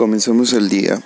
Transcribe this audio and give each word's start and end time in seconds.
comenzamos 0.00 0.54
el 0.54 0.70
día 0.70 1.02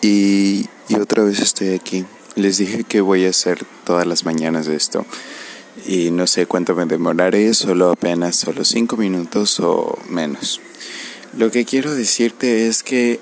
y, 0.00 0.68
otra 0.96 1.24
vez 1.24 1.40
estoy 1.40 1.70
aquí. 1.70 2.04
Les 2.36 2.56
dije 2.56 2.84
que 2.84 3.00
voy 3.00 3.26
a 3.26 3.30
hacer 3.30 3.64
todas 3.82 4.06
las 4.06 4.24
mañanas 4.24 4.68
esto 4.68 5.04
y 5.86 6.12
no 6.12 6.28
sé 6.28 6.46
cuánto 6.46 6.76
me 6.76 6.86
demoraré, 6.86 7.52
solo 7.52 7.90
apenas, 7.90 8.36
solo 8.36 8.64
cinco 8.64 8.96
minutos 8.96 9.58
o 9.58 9.98
menos. 10.08 10.60
Lo 11.36 11.50
que 11.50 11.64
quiero 11.64 11.96
decirte 11.96 12.68
es 12.68 12.84
que 12.84 13.18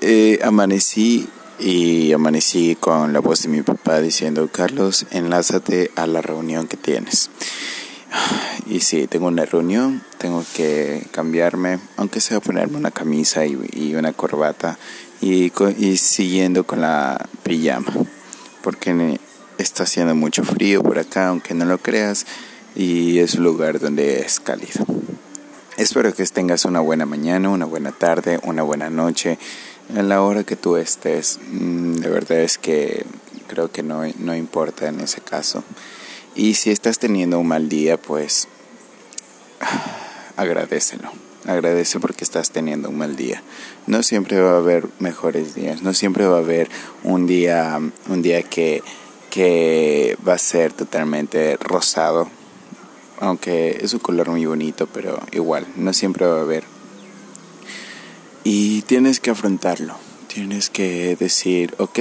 eh, 0.00 0.38
amanecí 0.44 1.28
y 1.58 2.12
amanecí 2.12 2.76
con 2.78 3.12
la 3.12 3.18
voz 3.18 3.42
de 3.42 3.48
mi 3.48 3.62
papá 3.62 4.00
diciendo, 4.00 4.48
Carlos, 4.52 5.06
enlázate 5.10 5.90
a 5.96 6.06
la 6.06 6.22
reunión 6.22 6.68
que 6.68 6.76
tienes. 6.76 7.30
Y 8.66 8.80
sí, 8.80 9.06
tengo 9.06 9.26
una 9.26 9.44
reunión, 9.44 10.02
tengo 10.16 10.42
que 10.56 11.06
cambiarme, 11.10 11.78
aunque 11.96 12.20
sea 12.20 12.40
ponerme 12.40 12.78
una 12.78 12.90
camisa 12.90 13.44
y, 13.44 13.94
una 13.94 14.12
corbata 14.14 14.78
y, 15.20 15.52
y, 15.78 15.96
siguiendo 15.98 16.64
con 16.64 16.80
la 16.80 17.28
pijama, 17.42 17.92
porque 18.62 19.18
está 19.58 19.82
haciendo 19.82 20.14
mucho 20.14 20.44
frío 20.44 20.82
por 20.82 20.98
acá, 20.98 21.28
aunque 21.28 21.52
no 21.52 21.66
lo 21.66 21.76
creas, 21.76 22.24
y 22.74 23.18
es 23.18 23.34
un 23.34 23.44
lugar 23.44 23.80
donde 23.80 24.20
es 24.20 24.40
cálido. 24.40 24.86
Espero 25.76 26.14
que 26.14 26.24
tengas 26.24 26.64
una 26.64 26.80
buena 26.80 27.04
mañana, 27.04 27.50
una 27.50 27.66
buena 27.66 27.92
tarde, 27.92 28.40
una 28.44 28.62
buena 28.62 28.88
noche, 28.88 29.38
en 29.94 30.08
la 30.08 30.22
hora 30.22 30.44
que 30.44 30.56
tú 30.56 30.76
estés. 30.76 31.38
Mm, 31.50 31.96
de 31.96 32.08
verdad 32.08 32.40
es 32.40 32.56
que 32.56 33.04
creo 33.46 33.70
que 33.70 33.82
no, 33.82 34.02
no 34.18 34.34
importa 34.34 34.88
en 34.88 35.00
ese 35.00 35.20
caso. 35.20 35.62
Y 36.34 36.54
si 36.54 36.70
estás 36.70 36.98
teniendo 36.98 37.38
un 37.38 37.48
mal 37.48 37.68
día, 37.68 37.96
pues 37.96 38.48
agradecelo. 40.36 41.10
Agradece 41.46 42.00
porque 42.00 42.24
estás 42.24 42.50
teniendo 42.50 42.88
un 42.88 42.98
mal 42.98 43.16
día. 43.16 43.42
No 43.86 44.02
siempre 44.02 44.40
va 44.40 44.52
a 44.52 44.58
haber 44.58 44.88
mejores 44.98 45.54
días. 45.54 45.82
No 45.82 45.92
siempre 45.92 46.26
va 46.26 46.36
a 46.36 46.40
haber 46.40 46.70
un 47.02 47.26
día, 47.26 47.78
un 48.08 48.22
día 48.22 48.42
que, 48.42 48.82
que 49.30 50.16
va 50.26 50.34
a 50.34 50.38
ser 50.38 50.72
totalmente 50.72 51.58
rosado. 51.58 52.30
Aunque 53.20 53.78
es 53.82 53.92
un 53.92 54.00
color 54.00 54.30
muy 54.30 54.46
bonito, 54.46 54.88
pero 54.92 55.20
igual, 55.32 55.66
no 55.76 55.92
siempre 55.92 56.26
va 56.26 56.38
a 56.38 56.42
haber. 56.42 56.64
Y 58.42 58.82
tienes 58.82 59.20
que 59.20 59.30
afrontarlo. 59.30 59.96
Tienes 60.28 60.68
que 60.70 61.14
decir, 61.16 61.74
ok, 61.78 61.98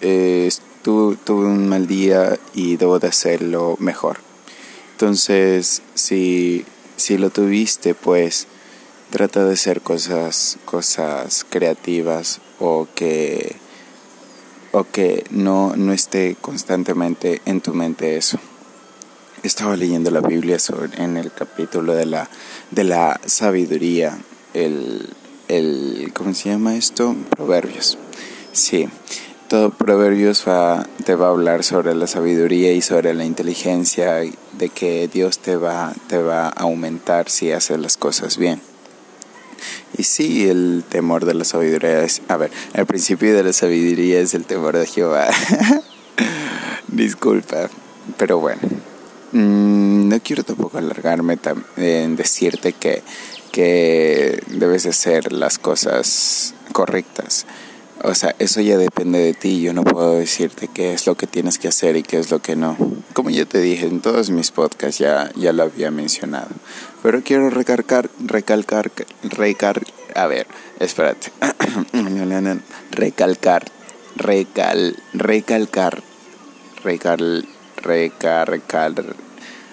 eh, 0.00 0.50
tuve 0.82 1.46
un 1.46 1.68
mal 1.68 1.86
día 1.86 2.38
y 2.54 2.76
debo 2.76 2.98
de 2.98 3.08
hacerlo 3.08 3.76
mejor. 3.78 4.18
Entonces, 4.96 5.82
si, 5.92 6.64
si 6.96 7.18
lo 7.18 7.28
tuviste, 7.28 7.94
pues 7.94 8.46
trata 9.10 9.44
de 9.44 9.52
hacer 9.52 9.82
cosas, 9.82 10.56
cosas 10.64 11.44
creativas 11.50 12.40
o 12.60 12.88
que, 12.94 13.56
o 14.72 14.84
que 14.84 15.26
no, 15.28 15.76
no 15.76 15.92
esté 15.92 16.34
constantemente 16.40 17.42
en 17.44 17.60
tu 17.60 17.74
mente 17.74 18.16
eso. 18.16 18.38
Estaba 19.42 19.76
leyendo 19.76 20.10
la 20.10 20.22
Biblia 20.22 20.58
sobre, 20.58 21.02
en 21.04 21.18
el 21.18 21.30
capítulo 21.30 21.94
de 21.94 22.06
la, 22.06 22.30
de 22.70 22.84
la 22.84 23.20
sabiduría, 23.26 24.16
el, 24.54 25.10
el, 25.48 26.10
¿cómo 26.14 26.32
se 26.32 26.48
llama 26.48 26.74
esto? 26.74 27.14
Proverbios. 27.36 27.98
Sí, 28.52 28.88
todo 29.50 29.68
Proverbios 29.68 30.42
va, 30.48 30.86
te 31.04 31.16
va 31.16 31.26
a 31.26 31.30
hablar 31.32 31.64
sobre 31.64 31.94
la 31.94 32.06
sabiduría 32.06 32.72
y 32.72 32.80
sobre 32.80 33.12
la 33.12 33.26
inteligencia, 33.26 34.22
de 34.58 34.68
que 34.68 35.08
Dios 35.08 35.38
te 35.38 35.56
va, 35.56 35.94
te 36.08 36.18
va 36.18 36.46
a 36.46 36.50
aumentar 36.50 37.28
si 37.28 37.52
haces 37.52 37.78
las 37.78 37.96
cosas 37.96 38.38
bien. 38.38 38.60
Y 39.96 40.02
sí, 40.02 40.48
el 40.48 40.84
temor 40.88 41.24
de 41.24 41.34
la 41.34 41.44
sabiduría 41.44 42.02
es, 42.02 42.22
a 42.28 42.36
ver, 42.36 42.50
el 42.74 42.86
principio 42.86 43.34
de 43.34 43.42
la 43.42 43.52
sabiduría 43.52 44.20
es 44.20 44.34
el 44.34 44.44
temor 44.44 44.76
de 44.76 44.86
Jehová. 44.86 45.28
Disculpa, 46.88 47.68
pero 48.16 48.38
bueno, 48.38 48.60
mm, 49.32 50.08
no 50.08 50.20
quiero 50.20 50.44
tampoco 50.44 50.78
alargarme 50.78 51.38
en 51.76 52.16
decirte 52.16 52.72
que, 52.72 53.02
que 53.52 54.42
debes 54.48 54.86
hacer 54.86 55.32
las 55.32 55.58
cosas 55.58 56.54
correctas 56.72 57.46
o 58.06 58.14
sea, 58.14 58.36
eso 58.38 58.60
ya 58.60 58.78
depende 58.78 59.18
de 59.18 59.34
ti. 59.34 59.60
Yo 59.60 59.72
no 59.72 59.82
puedo 59.82 60.14
decirte 60.14 60.68
qué 60.72 60.92
es 60.92 61.08
lo 61.08 61.16
que 61.16 61.26
tienes 61.26 61.58
que 61.58 61.66
hacer 61.66 61.96
y 61.96 62.04
qué 62.04 62.18
es 62.18 62.30
lo 62.30 62.40
que 62.40 62.54
no. 62.54 62.76
Como 63.12 63.30
ya 63.30 63.44
te 63.46 63.60
dije 63.60 63.86
en 63.86 64.00
todos 64.00 64.30
mis 64.30 64.52
podcasts, 64.52 64.98
ya, 64.98 65.32
ya 65.34 65.52
lo 65.52 65.64
había 65.64 65.90
mencionado. 65.90 66.48
Pero 67.02 67.22
quiero 67.24 67.50
recalcar, 67.50 68.08
recalcar, 68.20 68.92
recar, 69.24 69.82
a 70.14 70.26
ver, 70.28 70.46
espérate. 70.78 71.32
recalcar, 72.92 73.64
recal, 74.14 74.96
recalcar, 75.12 76.02
recal, 77.82 78.46
recargar. 78.46 79.16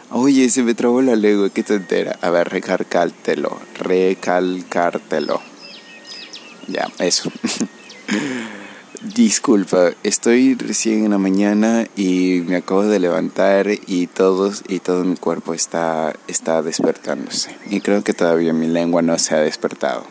Oye, 0.09 0.49
se 0.49 0.63
me 0.63 0.73
trabó 0.73 1.03
la 1.03 1.15
lengua, 1.15 1.51
qué 1.51 1.63
entera. 1.67 2.17
A 2.21 2.31
ver, 2.31 2.49
recalcártelo, 2.49 3.59
recalcártelo. 3.77 5.39
Ya, 6.67 6.87
eso. 6.97 7.31
Disculpa, 9.15 9.91
estoy 10.03 10.55
recién 10.55 11.03
en 11.03 11.11
la 11.11 11.17
mañana 11.17 11.85
y 11.97 12.41
me 12.45 12.55
acabo 12.55 12.83
de 12.83 12.99
levantar 12.99 13.67
y 13.85 14.07
todos 14.07 14.63
y 14.69 14.79
todo 14.79 15.03
mi 15.03 15.17
cuerpo 15.17 15.53
está, 15.53 16.15
está 16.27 16.61
despertándose. 16.61 17.55
Y 17.69 17.81
creo 17.81 18.03
que 18.03 18.13
todavía 18.13 18.53
mi 18.53 18.67
lengua 18.67 19.01
no 19.01 19.19
se 19.19 19.35
ha 19.35 19.39
despertado. 19.39 20.05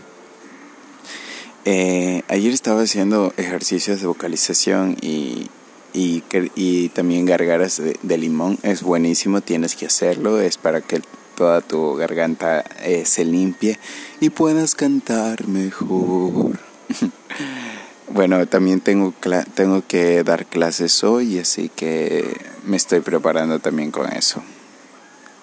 Eh, 1.65 2.23
ayer 2.29 2.53
estaba 2.53 2.83
haciendo 2.83 3.33
ejercicios 3.39 4.01
de 4.01 4.09
vocalización 4.09 4.97
y, 5.01 5.49
y, 5.95 6.89
también 6.91 7.25
gargaras 7.25 7.79
de, 7.79 7.97
de, 8.03 8.19
limón. 8.19 8.59
Es 8.63 8.83
buenísimo, 8.83 9.41
tienes 9.41 9.75
que 9.75 9.87
hacerlo. 9.87 10.39
Es 10.39 10.59
para 10.59 10.83
que 10.83 11.01
toda 11.35 11.61
tu 11.63 11.95
garganta 11.95 12.63
eh, 12.83 13.05
se 13.07 13.25
limpie 13.25 13.79
y 14.21 14.31
puedas 14.31 14.75
cantar 14.75 15.47
mejor. 15.49 16.59
Bueno, 18.15 18.47
también 18.47 18.83
tengo, 18.83 19.15
tengo 19.55 19.87
que 19.87 20.23
dar 20.23 20.45
clases 20.45 21.03
hoy, 21.03 21.39
así 21.39 21.71
que 21.75 22.37
me 22.63 22.77
estoy 22.77 23.01
preparando 23.01 23.59
también 23.59 23.91
con 23.91 24.13
eso. 24.13 24.43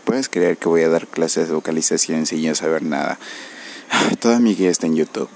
Puedes 0.05 0.29
creer 0.29 0.57
que 0.57 0.69
voy 0.69 0.83
a 0.83 0.89
dar 0.89 1.07
clases 1.07 1.47
de 1.47 1.55
vocalización 1.55 2.27
sin 2.27 2.43
yo 2.43 2.53
saber 2.53 2.83
nada. 2.83 3.17
Toda 4.19 4.39
mi 4.39 4.53
guía 4.53 4.69
está 4.69 4.85
en 4.85 4.95
YouTube. 4.95 5.29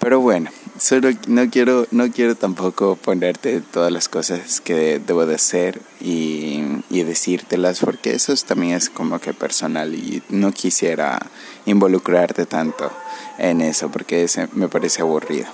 Pero 0.00 0.18
bueno, 0.18 0.50
solo 0.76 1.10
no 1.28 1.48
quiero, 1.50 1.86
no 1.92 2.10
quiero 2.10 2.34
tampoco 2.34 2.96
ponerte 2.96 3.60
todas 3.60 3.92
las 3.92 4.08
cosas 4.08 4.60
que 4.60 4.98
debo 4.98 5.24
de 5.24 5.36
hacer 5.36 5.80
y, 6.00 6.64
y 6.90 7.04
decírtelas, 7.04 7.78
porque 7.78 8.12
eso 8.12 8.34
también 8.44 8.72
es 8.72 8.90
como 8.90 9.20
que 9.20 9.34
personal 9.34 9.94
y 9.94 10.20
no 10.30 10.50
quisiera 10.50 11.24
involucrarte 11.64 12.44
tanto 12.44 12.90
en 13.38 13.60
eso, 13.60 13.88
porque 13.88 14.26
me 14.54 14.66
parece 14.66 15.02
aburrido. 15.02 15.46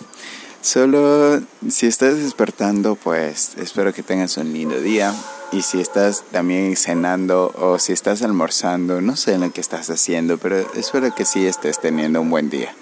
Solo 0.61 1.41
si 1.69 1.87
estás 1.87 2.17
despertando, 2.17 2.97
pues 2.97 3.53
espero 3.59 3.93
que 3.93 4.03
tengas 4.03 4.37
un 4.37 4.53
lindo 4.53 4.81
día. 4.81 5.15
Y 5.51 5.63
si 5.63 5.81
estás 5.81 6.25
también 6.31 6.77
cenando 6.77 7.55
o 7.59 7.79
si 7.79 7.93
estás 7.93 8.23
almorzando, 8.23 9.01
no 9.01 9.17
sé 9.17 9.39
lo 9.39 9.51
que 9.51 9.63
estás 9.63 9.89
haciendo, 9.89 10.37
pero 10.37 10.59
espero 10.75 11.15
que 11.15 11.25
sí 11.25 11.47
estés 11.47 11.81
teniendo 11.81 12.21
un 12.21 12.29
buen 12.29 12.51
día. 12.51 12.75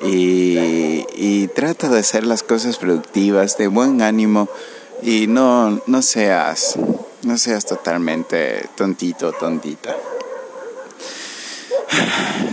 Y, 0.00 1.04
y 1.14 1.48
trata 1.48 1.88
de 1.88 1.98
hacer 1.98 2.24
las 2.24 2.42
cosas 2.42 2.76
productivas, 2.76 3.56
de 3.56 3.68
buen 3.68 4.02
ánimo 4.02 4.48
y 5.02 5.26
no, 5.26 5.82
no 5.86 6.02
seas, 6.02 6.76
no 7.22 7.36
seas 7.36 7.66
totalmente 7.66 8.68
tontito, 8.76 9.32
tontita. 9.32 9.96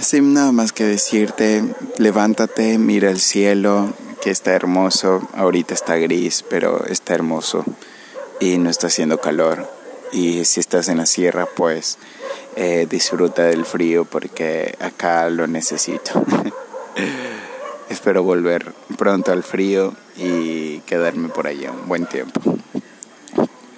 Sin 0.01 0.33
nada 0.33 0.51
más 0.51 0.71
que 0.73 0.85
decirte, 0.85 1.63
levántate, 1.97 2.77
mira 2.77 3.11
el 3.11 3.19
cielo, 3.19 3.93
que 4.21 4.31
está 4.31 4.53
hermoso, 4.53 5.27
ahorita 5.33 5.73
está 5.73 5.95
gris, 5.95 6.43
pero 6.49 6.85
está 6.85 7.13
hermoso 7.13 7.63
y 8.39 8.57
no 8.57 8.69
está 8.69 8.87
haciendo 8.87 9.19
calor. 9.19 9.69
Y 10.11 10.45
si 10.45 10.59
estás 10.59 10.89
en 10.89 10.97
la 10.97 11.05
sierra, 11.05 11.45
pues 11.45 11.97
eh, 12.55 12.87
disfruta 12.89 13.43
del 13.43 13.65
frío 13.65 14.05
porque 14.05 14.75
acá 14.79 15.29
lo 15.29 15.47
necesito. 15.47 16.23
Espero 17.89 18.23
volver 18.23 18.73
pronto 18.97 19.31
al 19.31 19.43
frío 19.43 19.93
y 20.15 20.79
quedarme 20.81 21.29
por 21.29 21.47
allá 21.47 21.71
un 21.71 21.87
buen 21.87 22.05
tiempo. 22.05 22.58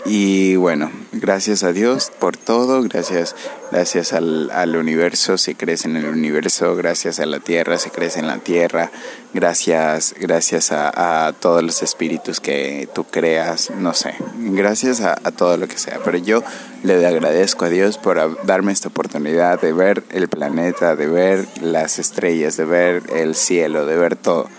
Y 0.05 0.55
bueno, 0.55 0.91
gracias 1.11 1.63
a 1.63 1.73
Dios 1.73 2.11
por 2.19 2.35
todo, 2.35 2.81
gracias, 2.81 3.35
gracias 3.71 4.13
al, 4.13 4.49
al, 4.49 4.75
universo, 4.75 5.37
se 5.37 5.55
crece 5.55 5.87
en 5.87 5.95
el 5.95 6.05
universo, 6.05 6.75
gracias 6.75 7.19
a 7.19 7.25
la 7.27 7.39
tierra, 7.39 7.77
se 7.77 7.91
crece 7.91 8.19
en 8.19 8.27
la 8.27 8.39
tierra, 8.39 8.91
gracias, 9.33 10.15
gracias 10.19 10.71
a, 10.71 11.27
a 11.27 11.33
todos 11.33 11.61
los 11.61 11.83
espíritus 11.83 12.39
que 12.39 12.89
tú 12.93 13.03
creas, 13.03 13.69
no 13.77 13.93
sé, 13.93 14.15
gracias 14.37 15.01
a, 15.01 15.13
a, 15.23 15.31
todo 15.31 15.57
lo 15.57 15.67
que 15.67 15.77
sea. 15.77 15.99
Pero 16.03 16.17
yo 16.17 16.43
le 16.83 17.05
agradezco 17.05 17.65
a 17.65 17.69
Dios 17.69 17.99
por 17.99 18.43
darme 18.45 18.71
esta 18.71 18.87
oportunidad 18.87 19.61
de 19.61 19.71
ver 19.71 20.03
el 20.09 20.27
planeta, 20.29 20.95
de 20.95 21.07
ver 21.07 21.47
las 21.61 21.99
estrellas, 21.99 22.57
de 22.57 22.65
ver 22.65 23.03
el 23.13 23.35
cielo, 23.35 23.85
de 23.85 23.97
ver 23.97 24.15
todo, 24.15 24.49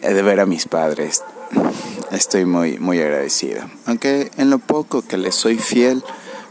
de 0.00 0.22
ver 0.22 0.38
a 0.38 0.46
mis 0.46 0.68
padres 0.68 1.22
estoy 2.12 2.44
muy, 2.44 2.78
muy 2.78 3.00
agradecido. 3.00 3.62
Aunque 3.86 4.30
en 4.36 4.50
lo 4.50 4.58
poco 4.58 5.02
que 5.02 5.16
le 5.16 5.32
soy 5.32 5.58
fiel, 5.58 6.02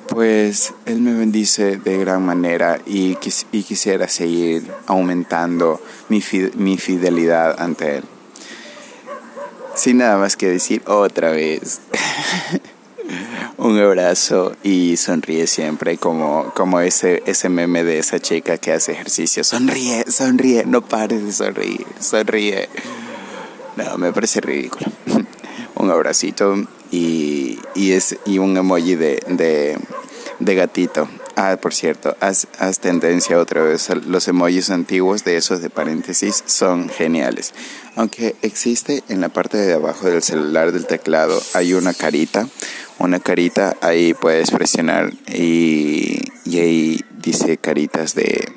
pues 0.07 0.73
Él 0.85 1.01
me 1.01 1.13
bendice 1.13 1.77
de 1.77 1.97
gran 1.97 2.25
manera 2.25 2.79
y, 2.85 3.17
y 3.51 3.63
quisiera 3.63 4.07
seguir 4.07 4.69
aumentando 4.87 5.79
mi, 6.09 6.21
mi 6.55 6.77
fidelidad 6.77 7.59
ante 7.59 7.97
Él. 7.97 8.03
Sin 9.75 9.99
nada 9.99 10.17
más 10.17 10.35
que 10.35 10.47
decir 10.47 10.83
otra 10.85 11.31
vez. 11.31 11.81
un 13.57 13.79
abrazo 13.79 14.55
y 14.63 14.97
sonríe 14.97 15.47
siempre 15.47 15.97
como, 15.97 16.51
como 16.55 16.79
ese, 16.79 17.23
ese 17.25 17.47
meme 17.47 17.83
de 17.83 17.99
esa 17.99 18.19
chica 18.19 18.57
que 18.57 18.73
hace 18.73 18.93
ejercicio. 18.93 19.43
Sonríe, 19.43 20.03
sonríe, 20.09 20.65
no 20.65 20.81
pares 20.81 21.23
de 21.23 21.31
sonreír, 21.31 21.85
sonríe. 21.99 22.69
No, 23.77 23.97
me 23.97 24.11
parece 24.11 24.41
ridículo. 24.41 24.87
un 25.81 25.89
abracito 25.89 26.55
y, 26.91 27.59
y, 27.73 27.93
es, 27.93 28.17
y 28.25 28.37
un 28.37 28.55
emoji 28.55 28.95
de, 28.95 29.77
de, 30.39 30.55
gatito. 30.55 31.09
Ah, 31.35 31.57
por 31.59 31.73
cierto, 31.73 32.15
haz, 32.19 32.47
haz, 32.59 32.79
tendencia 32.79 33.39
otra 33.39 33.63
vez. 33.63 33.89
Los 34.05 34.27
emojis 34.27 34.69
antiguos 34.69 35.23
de 35.23 35.37
esos 35.37 35.61
de 35.61 35.69
paréntesis 35.69 36.43
son 36.45 36.89
geniales. 36.89 37.53
Aunque 37.95 38.35
existe 38.41 39.03
en 39.09 39.21
la 39.21 39.29
parte 39.29 39.57
de 39.57 39.73
abajo 39.73 40.07
del 40.07 40.21
celular 40.21 40.71
del 40.71 40.85
teclado, 40.85 41.41
hay 41.53 41.73
una 41.73 41.93
carita. 41.93 42.47
Una 42.99 43.19
carita, 43.19 43.75
ahí 43.81 44.13
puedes 44.13 44.51
presionar 44.51 45.11
y, 45.27 46.21
y 46.45 46.59
ahí 46.59 47.05
dice 47.17 47.57
caritas 47.57 48.13
de, 48.13 48.47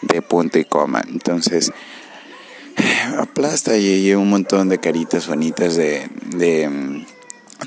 de 0.00 0.22
punto 0.22 0.58
y 0.58 0.64
coma. 0.64 1.02
Entonces, 1.06 1.72
aplasta 3.00 3.76
y 3.76 4.12
un 4.14 4.30
montón 4.30 4.68
de 4.68 4.78
caritas 4.78 5.26
bonitas 5.26 5.76
de, 5.76 6.08
de, 6.36 7.04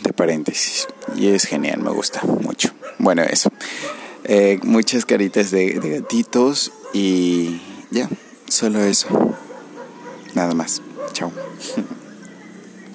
de, 0.03 0.13
paréntesis. 0.13 0.87
Y 1.15 1.27
es 1.27 1.45
genial, 1.45 1.79
me 1.79 1.91
gusta 1.91 2.21
mucho. 2.23 2.69
Bueno, 2.99 3.23
eso. 3.23 3.51
Eh, 4.23 4.59
muchas 4.63 5.05
caritas 5.05 5.51
de, 5.51 5.79
de 5.79 5.99
gatitos 5.99 6.71
y 6.93 7.61
ya, 7.91 8.09
solo 8.47 8.83
eso. 8.83 9.35
Nada 10.33 10.53
más. 10.53 10.81